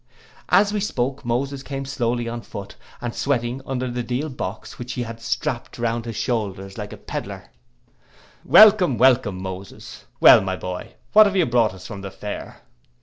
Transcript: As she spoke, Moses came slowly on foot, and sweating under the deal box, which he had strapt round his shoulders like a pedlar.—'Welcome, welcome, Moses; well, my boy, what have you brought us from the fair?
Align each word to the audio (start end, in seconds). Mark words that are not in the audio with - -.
As 0.49 0.71
she 0.71 0.79
spoke, 0.79 1.23
Moses 1.23 1.61
came 1.61 1.85
slowly 1.85 2.27
on 2.27 2.41
foot, 2.41 2.75
and 3.01 3.13
sweating 3.13 3.61
under 3.67 3.87
the 3.87 4.01
deal 4.01 4.29
box, 4.29 4.79
which 4.79 4.93
he 4.93 5.03
had 5.03 5.21
strapt 5.21 5.77
round 5.77 6.05
his 6.05 6.15
shoulders 6.15 6.75
like 6.75 6.91
a 6.91 6.97
pedlar.—'Welcome, 6.97 8.97
welcome, 8.97 9.39
Moses; 9.39 10.05
well, 10.19 10.41
my 10.41 10.55
boy, 10.55 10.95
what 11.13 11.27
have 11.27 11.35
you 11.35 11.45
brought 11.45 11.75
us 11.75 11.85
from 11.85 12.01
the 12.01 12.09
fair? 12.09 12.61